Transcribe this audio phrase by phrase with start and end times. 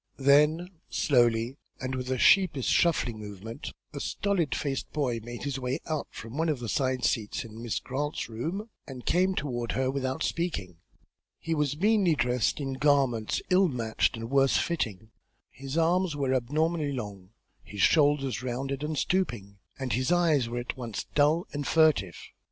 [0.17, 5.77] Then, slowly, and with a sheepish shuffling movement, a stolid faced boy made his way
[5.85, 9.91] out from one of the side seats in Miss Grant's room, and came toward her
[9.91, 10.77] without speaking.
[11.37, 15.11] He was meanly dressed in garments ill matched and worse fitting;
[15.51, 17.29] his arms were abnormally long,
[17.63, 22.17] his shoulders rounded and stooping, and his eyes were at once dull and furtive.